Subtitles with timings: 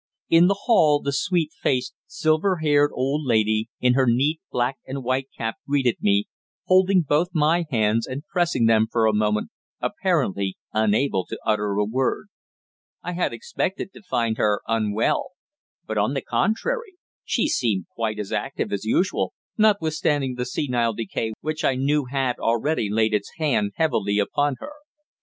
[0.29, 5.03] In the hall the sweet faced, silver haired old lady, in her neat black and
[5.03, 6.25] white cap greeted me,
[6.65, 11.85] holding both my hands and pressing them for a moment, apparently unable to utter a
[11.85, 12.29] word.
[13.03, 15.33] I had expected to find her unwell;
[15.85, 21.31] but, on the contrary, she seemed quite as active as usual, notwithstanding the senile decay
[21.41, 24.71] which I knew had already laid its hand heavily upon her.